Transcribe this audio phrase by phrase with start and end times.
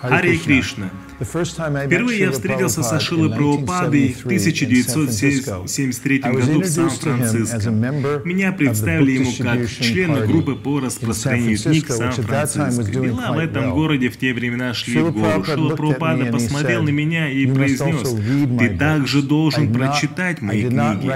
[0.00, 0.90] Харе Кришна.
[1.20, 7.70] Впервые я встретился со Шилой Прабхупадой в 1973 году в Сан-Франциско.
[8.24, 12.84] Меня представили ему как члена группы по распространению книг Сан-Франциско.
[12.90, 15.44] Дела в этом городе в те времена шли в гору.
[15.44, 18.14] Шила Прабхупада посмотрел на меня и произнес,
[18.58, 21.10] «Ты также должен прочитать мои книги».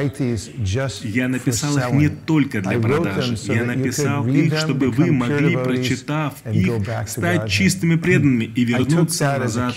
[1.06, 3.36] Я написал их не только для продажи.
[3.44, 6.72] Я написал их, чтобы вы могли, прочитав их,
[7.06, 9.74] стать чистыми преданными и вернуться назад.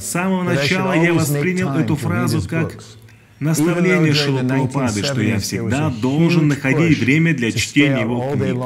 [0.00, 2.82] С самого начала я воспринял эту фразу как
[3.40, 8.56] наставление Шила Прабхупады, что я всегда должен находить время для чтения его книг.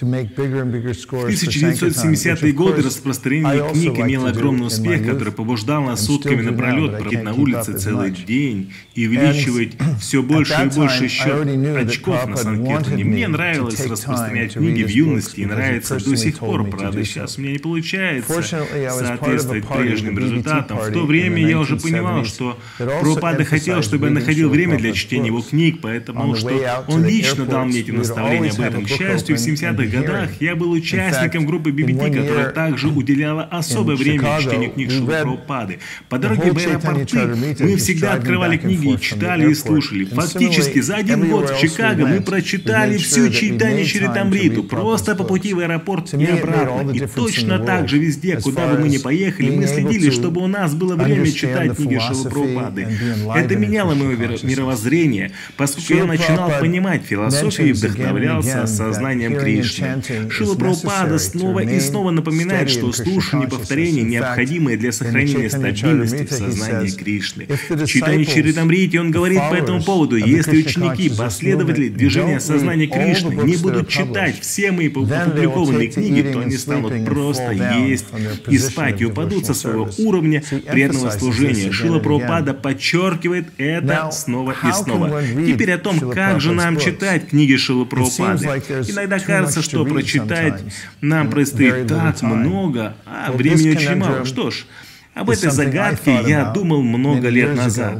[0.00, 7.34] В 1970-е годы распространение книг имело огромный успех, который побуждал нас сутками напролет проводить на
[7.34, 13.04] улице целый день и увеличивать все больше и больше счет очков на Санкетане.
[13.04, 17.52] Мне нравилось распространять книги в юности и нравится до сих пор, правда, сейчас у меня
[17.52, 20.78] не получается соответствовать прежним результатам.
[20.78, 25.26] В то время я уже понимал, что Прабхупада хотел, чтобы я находил время для чтения
[25.26, 28.84] его книг, поэтому что он лично дал мне эти наставления об этом.
[28.84, 34.40] К счастью, в 70-х годах я был участником группы BBT, которая также уделяла особое время
[34.40, 35.78] чтению книг Шилы Прабхупады.
[36.08, 37.18] По дороге в аэропорты
[37.60, 40.04] мы всегда открывали книги читали и слушали.
[40.04, 45.58] Фактически за один год в Чикаго мы прочитали всю Чайтани Чаритамриту, просто по пути в
[45.58, 46.90] аэропорт и обратно.
[46.92, 50.74] И точно так же везде, куда бы мы ни поехали, мы следили, чтобы у нас
[50.74, 52.88] было время читать книги Шилы Прабхупады.
[53.34, 59.79] Это меняло мое мировоззрение, поскольку я начинал понимать философию и вдохновлялся сознанием Кришны.
[60.30, 66.32] Шила Прабхупада снова и снова напоминает, что слушание и повторение необходимые для сохранения стабильности в
[66.32, 67.46] сознании Кришны.
[67.68, 73.56] В читании Чаритамрити он говорит по этому поводу, если ученики, последователи движения сознания Кришны не
[73.56, 78.06] будут читать все мои опубликованные книги, то они станут просто есть
[78.48, 81.72] и спать и упадут со своего уровня преданного служения.
[81.72, 85.22] Шила Прабхупада подчеркивает это снова и снова.
[85.46, 88.46] Теперь о том, как же нам читать книги Шилы Прабхупады.
[88.88, 90.62] Иногда кажется, что что прочитать
[91.00, 94.24] нам предстоит так много, а времени очень мало.
[94.24, 94.66] Что ж,
[95.20, 97.98] об этой загадке я думал много лет назад.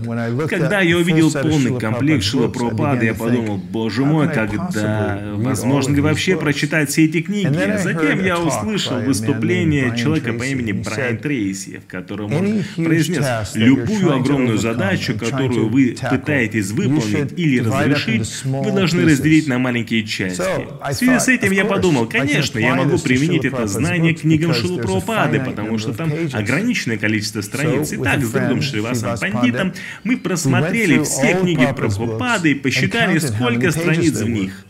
[0.48, 6.36] Когда я увидел полный комплект Шила Пропада, я подумал, боже мой, когда, возможно ли вообще
[6.36, 7.47] прочитать все эти книги?
[7.47, 14.14] А затем я услышал выступление человека по имени Брайан Трейси, в котором он произнес, любую
[14.14, 20.42] огромную задачу, которую вы пытаетесь выполнить или разрешить, вы должны разделить на маленькие части.
[20.88, 24.78] В связи с этим я подумал, конечно, я могу применить это знание к книгам Шилу
[24.78, 27.93] Прабхупады, потому что там ограниченное количество страниц.
[27.93, 29.72] Итак, с другом Шривасом Пандитом
[30.04, 34.66] мы просмотрели все книги про Прабхупады и посчитали, сколько страниц в них.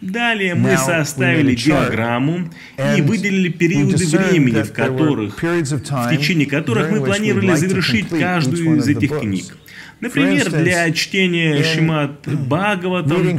[0.00, 2.50] Далее мы составили диаграмму
[2.96, 9.18] и выделили периоды времени, в которых, в течение которых мы планировали завершить каждую из этих
[9.18, 9.56] книг.
[10.04, 13.38] Например, для чтения Шимат Бхагаватам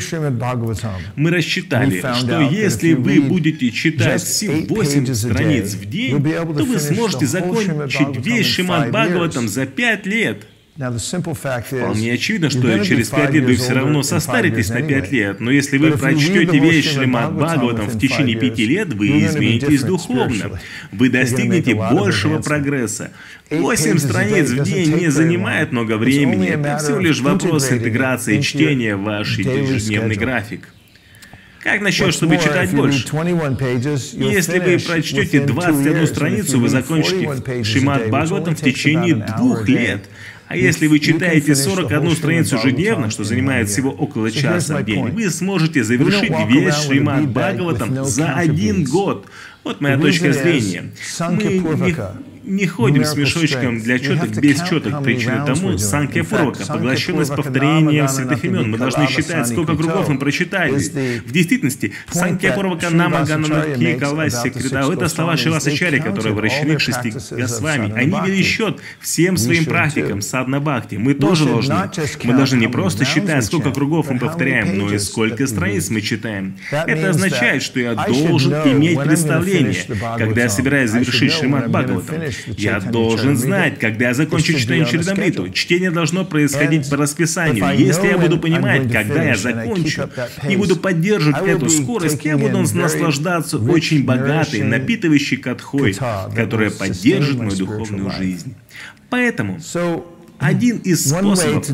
[1.15, 4.21] мы рассчитали, что если вы будете читать
[4.69, 10.45] 8 страниц в день, то вы сможете закончить весь Шимат Бхагаватам за 5 лет.
[10.77, 15.77] Вполне очевидно, что через пять лет вы все равно состаритесь на пять лет, но если
[15.77, 20.59] вы прочтете весь Шримад Бхагаватам в течение пяти лет, вы изменитесь духовно.
[20.91, 23.11] Вы достигнете большего прогресса.
[23.49, 29.03] Восемь страниц в день не занимает много времени, это всего лишь вопрос интеграции чтения в
[29.03, 30.69] ваш ежедневный график.
[31.63, 33.07] Как насчет, чтобы читать больше?
[34.13, 40.01] Если вы прочтете 21 страницу, вы закончите Шимат Бхагаватам в течение двух лет.
[40.47, 45.29] А если вы читаете 41 страницу ежедневно, что занимает всего около часа в день, вы
[45.29, 49.25] сможете завершить весь Шримад Бхагаватам за один год.
[49.63, 50.91] Вот моя точка зрения.
[51.19, 51.95] Мы не
[52.45, 55.03] не ходим с мешочком для четок без четок.
[55.03, 58.71] Причина тому Санкья Пурвака, поглощенность повторением святых имен.
[58.71, 60.77] Мы должны считать, сколько кругов мы прочитали.
[61.25, 67.93] В действительности, Санкья Пурвака Намагананарки Калваси Кридау— это слова Шивасачари, которые обращены к шести Госвами.
[67.95, 70.95] Они вели счет всем своим практикам Садна Бхакти.
[70.95, 71.75] Мы тоже должны.
[72.23, 76.55] Мы должны не просто считать, сколько кругов мы повторяем, но и сколько страниц мы читаем.
[76.71, 79.75] Это означает, что я должен иметь представление,
[80.17, 82.34] когда я собираюсь завершить Шримат Бхагаватам.
[82.57, 85.49] Я должен знать, когда я закончу читание Чаридамриту.
[85.49, 87.65] Чтение должно происходить по расписанию.
[87.77, 90.09] Если я буду понимать, когда я закончу,
[90.47, 95.95] и буду поддерживать эту скорость, я буду наслаждаться очень богатой, напитывающей катхой,
[96.35, 98.55] которая поддержит мою духовную жизнь.
[99.09, 99.59] Поэтому
[100.37, 101.65] один из способов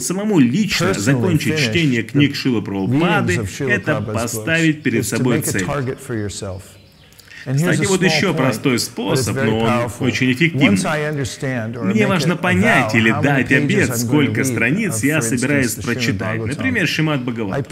[0.00, 5.66] самому лично закончить чтение книг Шила Прабхупады– это поставить перед собой цель.
[7.44, 10.78] Кстати, вот еще простой способ, но он очень эффективный.
[11.84, 16.44] Мне важно понять или дать обед, сколько страниц я собираюсь прочитать.
[16.44, 17.66] Например, Шимат Бхагават.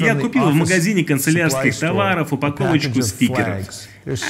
[0.00, 3.68] Я купил в магазине канцелярских товаров упаковочку стикеров.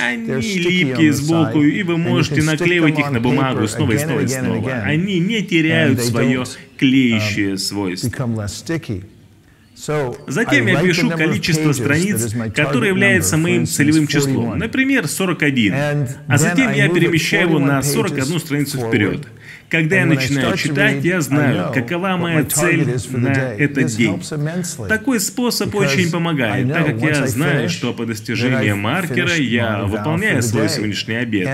[0.00, 4.72] Они липкие сбоку, и вы можете наклеивать их на бумагу снова и снова и снова.
[4.72, 6.44] Они не теряют свое
[6.78, 8.10] клеящее um, свойство.
[10.26, 15.74] Затем я пишу количество страниц, которое является моим целевым числом, например, 41,
[16.28, 19.26] а затем я перемещаю его на 41 страницу вперед.
[19.74, 24.22] Когда я начинаю читать, я знаю, какова моя цель на этот день.
[24.88, 30.68] Такой способ очень помогает, так как я знаю, что по достижении маркера я выполняю свой
[30.68, 31.48] сегодняшний обед.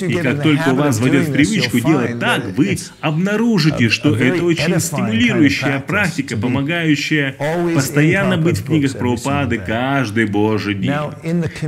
[0.00, 4.80] И как только у вас войдет в привычку делать так, вы обнаружите, что это очень
[4.80, 7.36] стимулирующая практика, помогающая
[7.74, 10.92] постоянно быть в книгах про упады каждый божий день.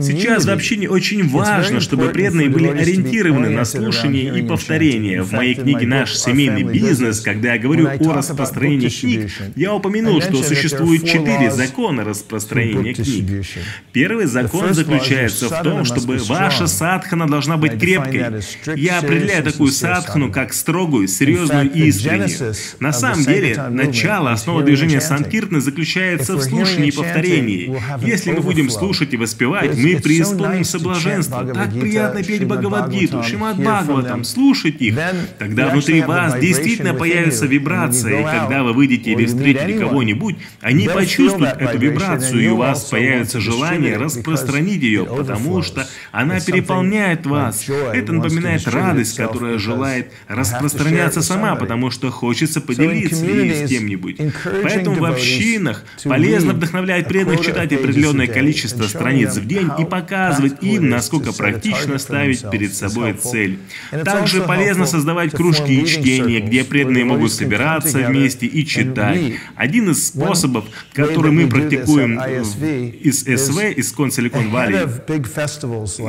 [0.01, 5.23] Сейчас в общине очень важно, чтобы преданные были ориентированы на слушание и повторение.
[5.23, 10.43] В моей книге наш семейный бизнес, когда я говорю о распространении книг, я упомянул, что
[10.43, 13.47] существует четыре закона распространения книг.
[13.93, 18.43] Первый закон заключается в том, чтобы ваша садхана должна быть крепкой.
[18.77, 22.55] Я определяю такую садхану как строгую, серьезную и искреннюю.
[22.79, 27.77] На самом деле, начало, основа движения Санкиртны заключается в слушании и повторении.
[28.07, 31.45] Если мы будем слушать и воспевать, мы преисполнимся блаженства.
[31.53, 34.97] Так приятно петь Бхагавадгиту, Шимат Бхагаватам, слушать их.
[35.39, 41.57] Тогда внутри вас действительно появится вибрация, и когда вы выйдете или встретите кого-нибудь, они почувствуют
[41.59, 47.69] эту вибрацию, и у вас появится желание распространить ее, потому что она переполняет вас.
[47.69, 54.21] Это напоминает радость, которая желает распространяться сама, потому что хочется поделиться ей с кем-нибудь.
[54.63, 60.89] Поэтому в общинах полезно вдохновлять преданных читать определенное количество страниц в день и показывать им,
[60.89, 63.59] насколько практично ставить перед собой цель.
[64.05, 69.21] Также полезно создавать кружки и чтения, где преданные могут собираться вместе и читать.
[69.57, 74.77] Один из способов, который мы практикуем из СВ, из Консиликон Валли,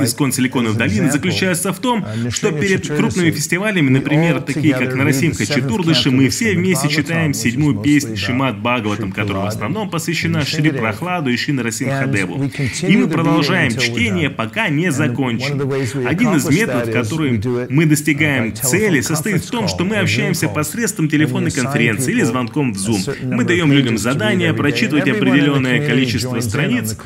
[0.03, 6.11] из Консиликонов долины, заключается в том, что перед крупными фестивалями, например, такие как Нарасимха Четурдыши,
[6.11, 11.37] мы все вместе читаем седьмую песню Шимат Бхагаватам, которая в основном посвящена Шри Прохладу и
[11.37, 12.49] Шри Нарасимхадеву.
[12.81, 15.61] И мы продолжаем чтение, пока не закончим.
[16.07, 21.51] Один из методов, которым мы достигаем цели, состоит в том, что мы общаемся посредством телефонной
[21.51, 23.15] конференции или звонком в Zoom.
[23.23, 26.97] Мы даем людям задание прочитывать определенное количество страниц,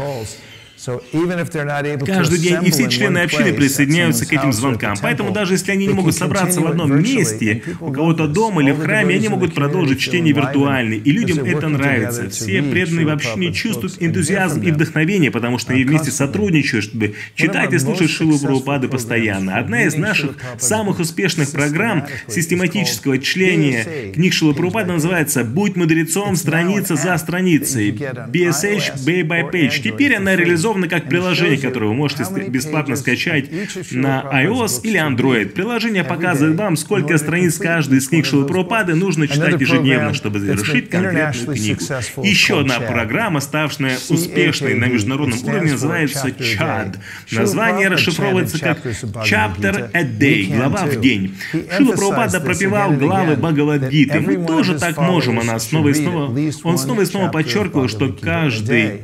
[2.05, 4.95] Каждый день и все члены общины присоединяются к этим звонкам.
[5.01, 8.79] Поэтому даже если они не могут собраться в одном месте, у кого-то дома или в
[8.79, 10.93] храме, они могут продолжить чтение виртуально.
[10.93, 12.29] И людям это нравится.
[12.29, 17.73] Все преданные в общине чувствуют энтузиазм и вдохновение, потому что они вместе сотрудничают, чтобы читать
[17.73, 19.57] и слушать Шилу Прабхупады постоянно.
[19.57, 26.95] Одна из наших самых успешных программ систематического чтения книг Шилы Прабхупады называется «Будь мудрецом страница
[26.95, 27.91] за страницей».
[27.91, 29.81] BSH Bay by Page.
[29.81, 33.49] Теперь она реализована реализовано как приложение, которое вы можете бесплатно скачать
[33.91, 35.49] на iOS или Android.
[35.49, 41.55] Приложение показывает вам, сколько страниц каждой из книг Шилапрапады нужно читать ежедневно, чтобы завершить конкретную
[41.55, 41.81] книгу.
[42.23, 46.97] Еще одна программа, ставшая успешной на международном уровне, называется CHAD.
[47.31, 51.35] Название расшифровывается как Chapter a Day, глава в день.
[51.51, 54.19] Шила Прабхупада пропевал главы Бхагавадгиты.
[54.19, 59.01] Мы тоже так можем, она снова и снова, он снова и снова подчеркивал, что каждый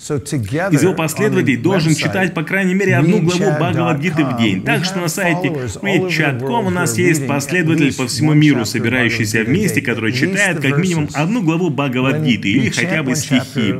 [0.00, 4.62] из его последователей должен читать по крайней мере одну главу Бхагавадгиты в день.
[4.62, 10.12] Так что на сайте readchat.com у нас есть последователь по всему миру, собирающийся вместе, который
[10.12, 13.74] читает как минимум одну главу Бхагавадгиты или хотя бы стихи.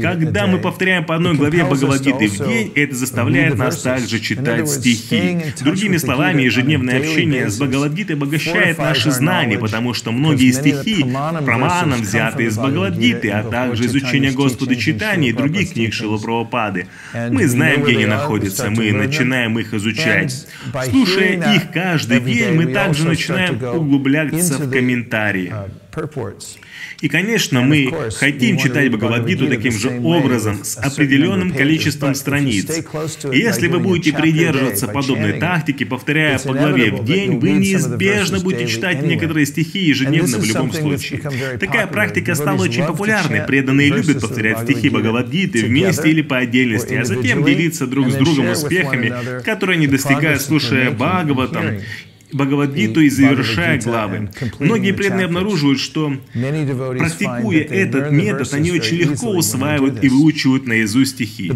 [0.00, 5.38] Когда мы повторяем по одной главе Бхагавадгиты в день, это заставляет нас также читать стихи.
[5.60, 11.04] Другими словами, ежедневное общение с Бхагавадгитой обогащает наши знания, потому что многие стихи
[11.44, 16.86] праманом взяты из Бхагавадгиты, а также изучение Господа читания и других книг Шилапрабхупады.
[17.30, 20.46] Мы знаем, где они находятся, мы начинаем их изучать.
[20.90, 25.52] Слушая их каждый день, мы также начинаем углубляться в комментарии.
[27.00, 32.70] И, конечно, мы хотим читать Бхагавадгиту таким же образом, с определенным количеством страниц.
[33.30, 38.66] И если вы будете придерживаться подобной тактики, повторяя по главе в день, вы неизбежно будете
[38.66, 41.20] читать некоторые стихи ежедневно в любом случае.
[41.58, 43.42] Такая практика стала очень популярной.
[43.42, 48.50] Преданные любят повторять стихи Бхагавадгиты вместе или по отдельности, а затем делиться друг с другом
[48.50, 51.80] успехами, которые они достигают, слушая Бхагаватам
[52.32, 54.30] Бхагавадгиту и завершая главы.
[54.58, 61.52] Многие преданные обнаруживают, что практикуя этот метод, они очень легко усваивают и выучивают наизусть стихи.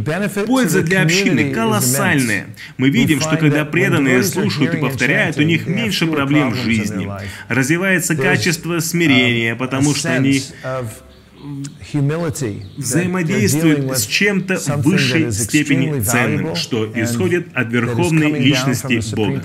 [0.46, 2.48] Польза для общины колоссальная.
[2.76, 7.08] Мы видим, что когда преданные слушают и повторяют, у них меньше проблем в жизни.
[7.48, 10.42] Развивается качество смирения, потому что они
[12.76, 19.42] взаимодействует с чем-то в высшей степени ценным, что исходит от верховной личности Бога.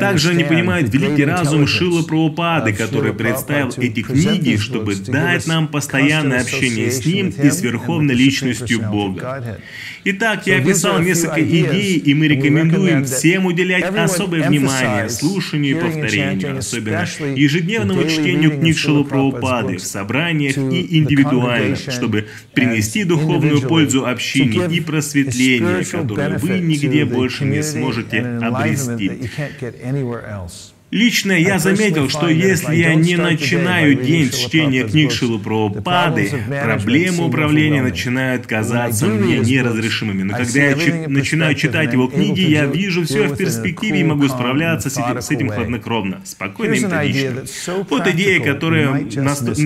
[0.00, 6.40] Также они понимают великий разум Шила Прабхупады, который представил эти книги, чтобы дать нам постоянное
[6.40, 9.58] общение с Ним и с Верховной Личностью Бога.
[10.04, 16.58] Итак, я описал несколько идей, и мы рекомендуем всем уделять особое внимание слушанию и повторению,
[16.58, 17.06] особенно
[17.36, 24.80] ежедневному чтению книг Шилы Прабхупады в собраниях и индивидуально, чтобы принести духовную пользу общине и
[24.80, 29.31] просветление, которое вы нигде больше не сможете обрести.
[29.32, 30.71] Can't get anywhere else.
[30.92, 36.30] Лично я заметил, что если я не начинаю день с чтения книг Шилы Прабхупады,
[36.62, 40.22] проблемы управления начинают казаться мне неразрешимыми.
[40.24, 44.28] Но когда я чи- начинаю читать его книги, я вижу все в перспективе и могу
[44.28, 47.42] справляться с этим, с этим хладнокровно, спокойно и методично.
[47.88, 49.02] Вот идея, которая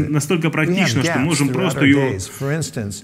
[0.09, 2.19] настолько практична, что можем просто ее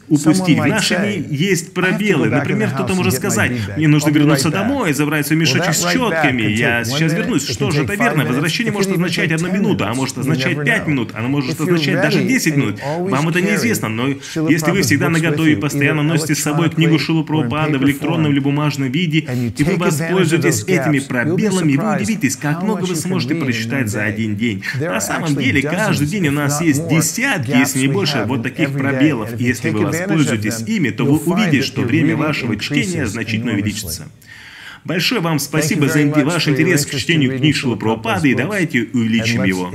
[0.09, 0.59] упустить.
[0.61, 2.29] В наши дни есть пробелы.
[2.29, 7.13] Например, кто-то может сказать, мне нужно вернуться домой, забрать свой мешочек с четками, я сейчас
[7.15, 7.49] вернусь.
[7.49, 8.12] Что же, это верно?
[8.13, 12.23] Верно, возвращение может означать одну минуту, а может означать пять минут, оно может означать даже
[12.25, 12.81] десять минут.
[12.99, 14.09] Вам это неизвестно, но
[14.49, 18.39] если вы всегда наготове и постоянно носите с собой книгу Шилу Прабхупада в электронном или
[18.39, 19.27] бумажном виде,
[19.57, 24.63] и вы воспользуетесь этими пробелами, вы удивитесь, как много вы сможете прочитать за один день.
[24.81, 29.41] На самом деле, каждый день у нас есть десятки, если не больше, вот таких пробелов.
[29.41, 34.09] И если вы воспользуетесь ими, то вы увидите, что время вашего чтения значительно увеличится.
[34.85, 39.71] Большое вам спасибо за ваш интерес к чтению книг Шилы Прабхупады, и давайте увеличим его.